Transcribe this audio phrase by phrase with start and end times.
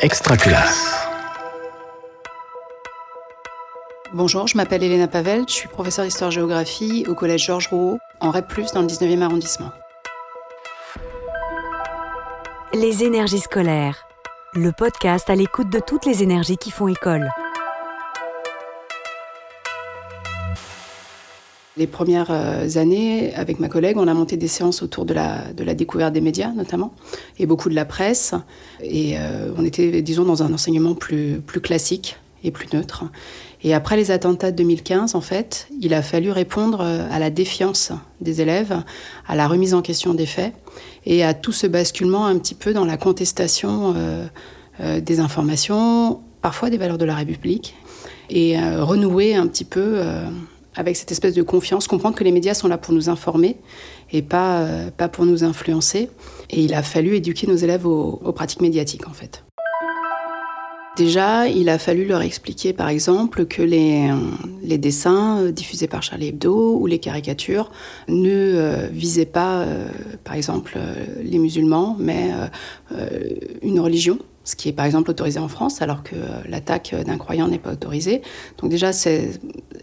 [0.00, 1.08] Extra classe.
[4.12, 8.46] Bonjour, je m'appelle Elena Pavel, je suis professeure d'histoire-géographie au collège Georges Rouault, en REP+,
[8.74, 9.72] dans le 19e arrondissement.
[12.74, 14.06] Les énergies scolaires,
[14.54, 17.28] le podcast à l'écoute de toutes les énergies qui font école.
[21.78, 25.52] Les premières euh, années, avec ma collègue, on a monté des séances autour de la,
[25.74, 26.92] découverte des médias, notamment,
[27.38, 28.34] et beaucoup de la presse.
[28.82, 33.04] Et euh, on était, disons, dans un enseignement plus, plus classique et plus neutre.
[33.62, 37.30] Et après les attentats de 2015, en fait, il a fallu répondre euh, à la
[37.30, 38.82] défiance des élèves,
[39.28, 40.54] à la remise en question des faits
[41.06, 43.94] et à tout ce basculement un petit peu dans la contestation
[44.80, 47.74] des informations, parfois des valeurs de la République,
[48.30, 50.02] et renouer un petit peu
[50.78, 53.56] avec cette espèce de confiance, comprendre que les médias sont là pour nous informer
[54.12, 56.08] et pas, euh, pas pour nous influencer.
[56.50, 59.44] Et il a fallu éduquer nos élèves aux, pratiques médiatiques, en fait.
[60.96, 64.08] Déjà, il a fallu leur expliquer, par exemple, que les,
[64.62, 67.72] les dessins euh, diffusés par Charlie Hebdo ou les caricatures
[68.06, 69.66] ne euh, visaient pas,
[70.22, 70.78] par exemple,
[71.20, 72.30] les musulmans, mais
[73.62, 77.18] une religion ce qui est par exemple autorisé en France, alors que euh, l'attaque d'un
[77.18, 78.22] croyant n'est pas autorisée.
[78.56, 78.92] Donc déjà,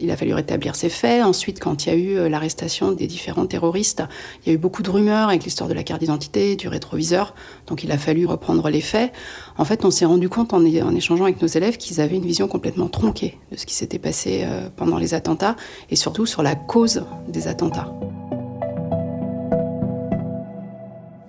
[0.00, 1.22] il a fallu rétablir ces faits.
[1.22, 4.02] Ensuite, quand il y a eu euh, l'arrestation des différents terroristes,
[4.42, 7.34] il y a eu beaucoup de rumeurs avec l'histoire de la carte d'identité, du rétroviseur.
[7.66, 9.12] Donc il a fallu reprendre les faits.
[9.58, 12.48] En fait, on s'est rendu compte en, échangeant avec nos élèves qu'ils avaient une vision
[12.48, 15.56] complètement tronquée de ce qui s'était passé euh, pendant les attentats
[15.90, 17.92] et surtout sur la cause des attentats.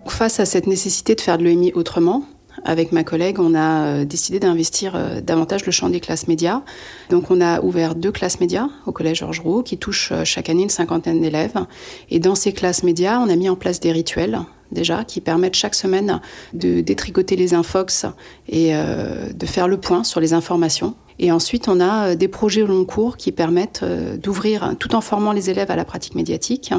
[0.08, 2.24] Face à cette nécessité de faire de l'EMI autrement,
[2.66, 6.64] avec ma collègue, on a euh, décidé d'investir euh, davantage le champ des classes médias.
[7.10, 10.50] Donc on a ouvert deux classes médias au collège Georges Rouault qui touchent euh, chaque
[10.50, 11.66] année une cinquantaine d'élèves.
[12.10, 14.40] Et dans ces classes médias, on a mis en place des rituels
[14.72, 16.22] déjà qui permettent chaque semaine
[16.54, 18.06] de détricoter les infox
[18.48, 22.62] et de faire le point sur les informations et ensuite, on a euh, des projets
[22.62, 26.16] au long cours qui permettent euh, d'ouvrir, tout en formant les élèves à la pratique
[26.16, 26.74] médiatique,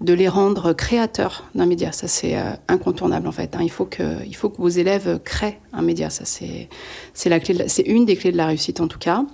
[0.00, 1.92] de les rendre créateurs d'un média.
[1.92, 3.54] Ça, c'est euh, incontournable en fait.
[3.56, 3.60] Hein.
[3.62, 6.08] Il faut que, il faut que vos élèves créent un média.
[6.08, 6.68] Ça, c'est
[7.82, 9.24] une des clés de la réussite en tout cas.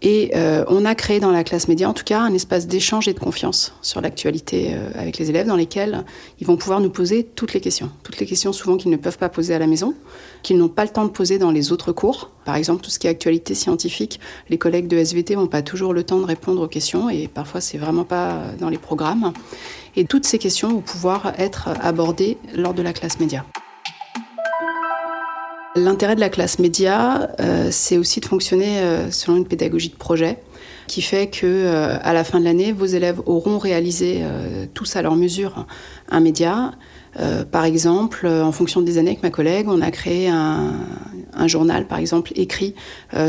[0.00, 3.08] Et euh, on a créé dans la classe média, en tout cas, un espace d'échange
[3.08, 6.04] et de confiance sur l'actualité euh, avec les élèves, dans lesquels
[6.40, 7.90] ils vont pouvoir nous poser toutes les questions.
[8.04, 9.94] Toutes les questions souvent qu'ils ne peuvent pas poser à la maison,
[10.44, 12.30] qu'ils n'ont pas le temps de poser dans les autres cours.
[12.44, 14.20] Par exemple, tout ce qui est actualité scientifique,
[14.50, 17.60] les collègues de SVT n'ont pas toujours le temps de répondre aux questions, et parfois
[17.60, 19.32] c'est vraiment pas dans les programmes.
[19.96, 23.44] Et toutes ces questions vont pouvoir être abordées lors de la classe média.
[25.78, 29.96] L'intérêt de la classe média, euh, c'est aussi de fonctionner euh, selon une pédagogie de
[29.96, 30.38] projet
[30.88, 34.22] qui fait que euh, à la fin de l'année, vos élèves auront réalisé
[34.74, 35.66] tous à leur mesure
[36.08, 36.72] un média.
[37.50, 40.72] Par exemple, en fonction des années avec ma collègue, on a créé un,
[41.46, 42.74] journal, par exemple, écrit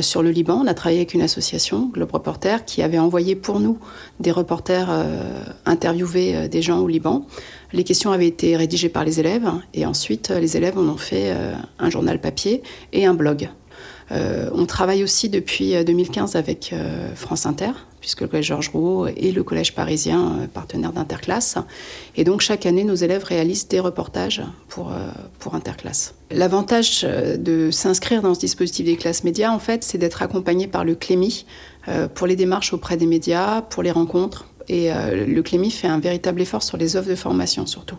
[0.01, 0.61] sur le Liban.
[0.63, 3.77] On a travaillé avec une association, Globe Reporter, qui avait envoyé pour nous
[4.19, 4.89] des reporters
[5.65, 7.25] interviewer des gens au Liban.
[7.71, 11.31] Les questions avaient été rédigées par les élèves et ensuite les élèves en ont fait
[11.31, 12.63] euh, un journal papier
[12.93, 13.49] et un blog.
[14.11, 16.73] Euh, on travaille aussi depuis 2015 euh, avec
[17.15, 21.57] France Inter, puisque le Collège Georges Rouault est le collège parisien partenaire d'Interclasse.
[22.15, 24.91] Et donc chaque année, nos élèves réalisent des reportages pour,
[25.39, 26.15] pour Interclasse.
[26.31, 30.85] L'avantage de s'inscrire dans ce dispositif des classes médias, en fait, c'est d'être accompagné par
[30.85, 31.45] le CLEMI
[32.15, 35.99] pour les démarches auprès des médias, pour les rencontres, et euh, le Clémy fait un
[35.99, 37.97] véritable effort sur les offres de formation surtout.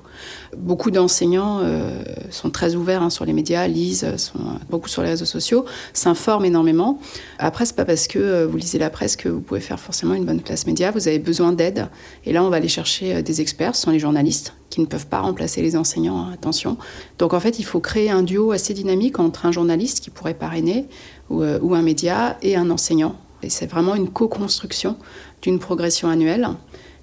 [0.57, 4.39] Beaucoup d'enseignants euh, sont très ouverts hein, sur les médias, lisent, sont
[4.71, 7.01] beaucoup sur les réseaux sociaux, s'informent énormément.
[7.39, 10.15] Après, c'est pas parce que euh, vous lisez la presse que vous pouvez faire forcément
[10.15, 10.93] une bonne classe média.
[10.93, 11.89] Vous avez besoin d'aide.
[12.25, 15.09] Et là, on va aller chercher des experts, ce sont les journalistes qui ne peuvent
[15.09, 16.79] pas remplacer les enseignants, hein, attention.
[17.19, 20.35] Donc en fait, il faut créer un duo assez dynamique entre un journaliste qui pourrait
[20.35, 20.87] parrainer
[21.29, 23.17] ou un média et un enseignant.
[23.43, 24.97] Et c'est vraiment une co-construction
[25.43, 26.49] d'une progression annuelle.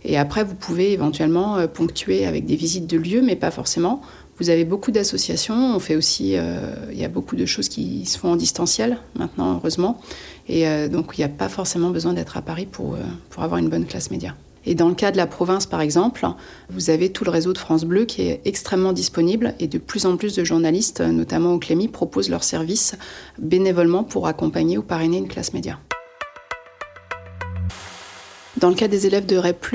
[0.04, 4.02] Et après, vous pouvez éventuellement euh, ponctuer avec des visites de lieux, mais pas forcément.
[4.38, 5.76] Vous avez beaucoup d'associations.
[5.76, 9.00] On fait aussi, euh, il y a beaucoup de choses qui se font en distanciel
[9.16, 10.00] maintenant, heureusement.
[10.48, 12.98] Et euh, donc, il n'y a pas forcément besoin d'être à Paris pour,
[13.30, 14.36] pour avoir une bonne classe média.
[14.66, 16.28] Et dans le cas de la province, par exemple,
[16.70, 20.06] vous avez tout le réseau de France Bleu qui est extrêmement disponible et de plus
[20.06, 22.96] en plus de journalistes, notamment au Clémy, proposent leurs services
[23.40, 25.80] bénévolement pour accompagner ou parrainer une classe média.
[28.60, 29.68] Dans le cas des élèves de REP+,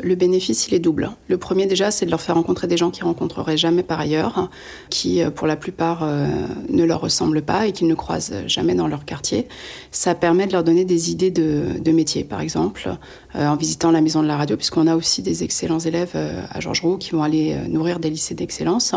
[0.00, 1.10] le bénéfice, il est double.
[1.26, 4.48] Le premier, déjà, c'est de leur faire rencontrer des gens qu'ils rencontreraient jamais par ailleurs,
[4.90, 6.28] qui, euh, pour la plupart, euh,
[6.68, 9.48] ne leur ressemblent pas et qu'ils ne croisent jamais dans leur quartier.
[9.90, 12.88] Ça permet de leur donner des idées de, de métier, par exemple,
[13.34, 16.60] euh, en visitant la maison de la radio, puisqu'on a aussi des excellents élèves à
[16.60, 18.94] Georges Roux qui vont aller nourrir des lycées d'excellence.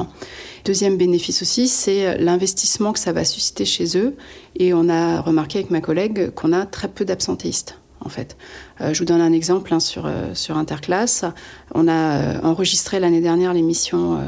[0.66, 4.16] Deuxième bénéfice aussi, c'est l'investissement que ça va susciter chez eux.
[4.60, 8.38] Et on a remarqué avec ma collègue qu'on a très peu d'absentéistes en fait.
[8.82, 11.26] Euh, je vous donne un exemple hein, sur, euh, sur Interclasse.
[11.74, 14.20] On a euh, enregistré l'année dernière l'émission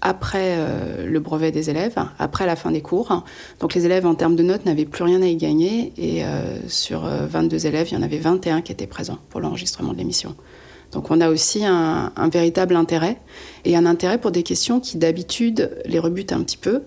[0.00, 0.58] après
[1.02, 3.24] le brevet des élèves, après la fin des cours.
[3.60, 5.94] Donc les élèves, en termes de notes, n'avaient plus rien à y gagner.
[5.96, 6.22] Et
[6.68, 10.36] sur 22 élèves, il y en avait 21 qui étaient présents pour l'enregistrement de l'émission.
[10.94, 13.18] Donc on a aussi un, véritable intérêt
[13.64, 16.82] et un intérêt pour des questions qui d'habitude les rebutent un petit peu.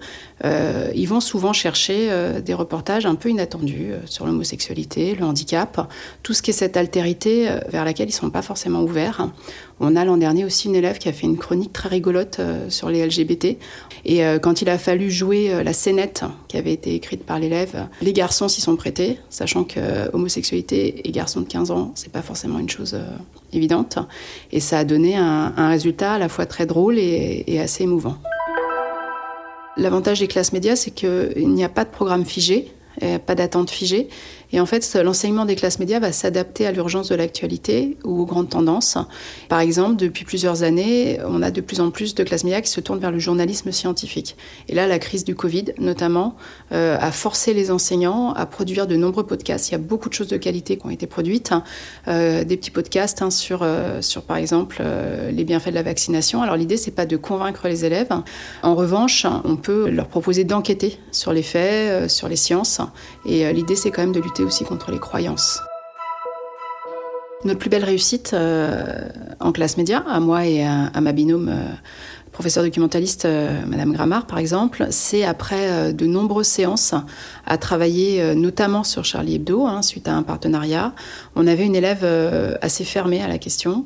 [0.45, 5.25] Euh, ils vont souvent chercher euh, des reportages un peu inattendus euh, sur l'homosexualité, le
[5.25, 5.91] handicap,
[6.23, 9.29] tout ce qui est cette altérité vers laquelle ils ne sont pas forcément ouverts.
[9.79, 12.89] On a l'an dernier aussi une élève qui a fait une chronique très rigolote sur
[12.89, 13.57] les LGBT.
[14.05, 18.13] Et quand il a fallu jouer la scénette qui avait été écrite par l'élève, les
[18.13, 22.57] garçons s'y sont prêtés, sachant que homosexualité et garçons de 15 ans, c'est pas forcément
[22.57, 22.97] une chose
[23.53, 23.99] évidente.
[24.51, 28.17] Et ça a donné un, résultat à la fois très drôle et assez émouvant.
[29.77, 32.71] L'avantage des classes médias, c'est qu'il n'y a pas de programme figé,
[33.27, 34.09] pas d'attente figée.
[34.51, 38.25] Et en fait, l'enseignement des classes médias va s'adapter à l'urgence de l'actualité ou aux
[38.25, 38.97] grandes tendances.
[39.49, 42.71] Par exemple, depuis plusieurs années, on a de plus en plus de classes médias qui
[42.71, 44.37] se tournent vers le journalisme scientifique.
[44.69, 46.35] Et là, la crise du Covid, notamment,
[46.71, 49.69] euh, a forcé les enseignants à produire de nombreux podcasts.
[49.69, 51.51] Il y a beaucoup de choses de qualité qui ont été produites.
[52.07, 54.81] Euh, des petits podcasts hein, sur, euh, sur, par exemple,
[55.31, 56.41] les bienfaits de la vaccination.
[56.41, 58.09] Alors l'idée, c'est pas de convaincre les élèves.
[58.63, 62.79] En revanche, on peut leur proposer d'enquêter sur les faits, sur les sciences.
[63.25, 65.61] Et l'idée, c'est quand même de lutter aussi contre les croyances.
[67.43, 69.07] Notre plus belle réussite euh,
[69.39, 71.73] en classe média, à moi et à, ma binôme euh,
[72.37, 76.93] professeur documentaliste, euh, Madame Grammar par exemple, c'est après de nombreuses séances
[77.47, 80.93] à travailler notamment sur Charlie Hebdo, hein, suite à un partenariat.
[81.35, 82.05] On avait une élève
[82.61, 83.85] assez fermée à la question,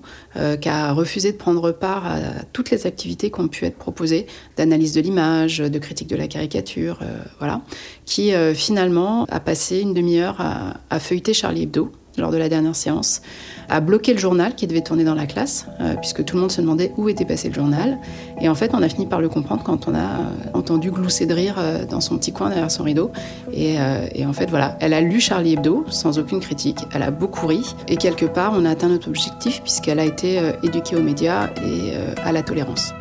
[0.59, 2.17] qui a refusé de prendre part à
[2.51, 4.25] toutes les activités qui ont pu être proposées,
[4.57, 6.99] d'analyse de l'image, de critique de la caricature,
[7.39, 7.61] voilà,
[8.05, 10.41] qui finalement a passé une demi-heure
[10.89, 13.21] à feuilleter Charlie Hebdo lors de la dernière séance,
[13.69, 16.51] a bloqué le journal qui devait tourner dans la classe, euh, puisque tout le monde
[16.51, 17.97] se demandait où était passé le journal.
[18.39, 20.23] Et en fait, on a fini par le comprendre quand on a euh,
[20.53, 23.11] entendu glousser de rire euh, dans son petit coin derrière son rideau.
[23.53, 23.75] Et,
[24.13, 27.47] et, en fait, voilà, elle a lu Charlie Hebdo sans aucune critique, elle a beaucoup
[27.47, 31.49] ri, et quelque part, on a atteint notre objectif puisqu'elle a été éduquée aux médias
[31.65, 31.93] et
[32.23, 32.93] à la tolérance.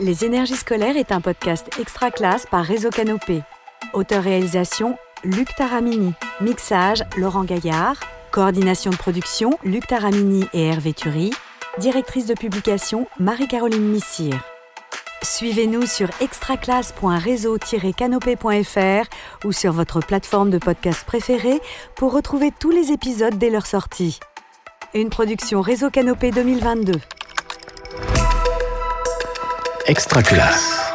[0.00, 3.42] Les énergies scolaires est un podcast extra classe par Réseau Canopé.
[3.94, 6.14] Auteur-réalisation Luc Taramini.
[6.40, 7.98] Mixage, Laurent Gaillard.
[8.30, 11.32] Coordination de production, Luc Taramini et Hervé Thury.
[11.78, 14.38] Directrice de publication, Marie-Caroline Missire.
[15.22, 19.08] Suivez-nous sur extraclasse.réseau-canopé.fr
[19.44, 21.60] ou sur votre plateforme de podcast préférée
[21.96, 24.20] pour retrouver tous les épisodes dès leur sortie.
[24.94, 27.00] Une production Réseau Canopé 2022.
[29.88, 30.85] Extraclasse.